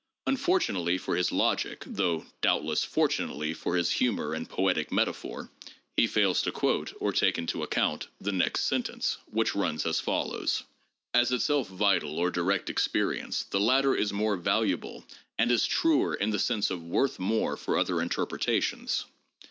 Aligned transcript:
Unfortunately 0.25 0.97
for 0.97 1.15
his 1.15 1.31
logic 1.31 1.83
(though 1.85 2.25
doubtless 2.41 2.83
fortunately 2.83 3.53
for 3.53 3.75
his 3.75 3.91
humor 3.91 4.33
and 4.33 4.49
poetic 4.49 4.91
meta 4.91 5.11
phor), 5.13 5.51
he 5.95 6.07
fails 6.07 6.41
to 6.41 6.51
quote, 6.51 6.91
or 6.99 7.13
take 7.13 7.37
into 7.37 7.61
account, 7.61 8.07
the 8.19 8.31
next 8.31 8.61
sentence, 8.63 9.19
which 9.27 9.53
runs 9.53 9.85
as 9.85 9.99
follows: 9.99 10.63
"As 11.13 11.31
itself 11.31 11.67
vital 11.67 12.17
or 12.17 12.31
direct 12.31 12.67
experience... 12.67 13.43
the 13.43 13.59
latter 13.59 13.93
is 13.93 14.11
more 14.11 14.37
valuable 14.37 15.05
and 15.37 15.51
is 15.51 15.67
truer 15.67 16.15
in 16.15 16.31
the 16.31 16.39
sense 16.39 16.71
of 16.71 16.81
worth 16.81 17.19
more 17.19 17.55
for 17.55 17.77
other 17.77 18.01
in 18.01 18.09
terpretations. 18.09 19.05